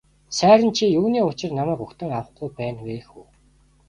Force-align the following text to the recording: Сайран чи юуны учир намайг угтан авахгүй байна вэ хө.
Сайран 0.35 0.71
чи 0.77 0.85
юуны 0.99 1.21
учир 1.31 1.51
намайг 1.57 1.79
угтан 1.85 2.11
авахгүй 2.19 2.49
байна 2.57 2.79
вэ 2.87 2.97
хө. 3.07 3.21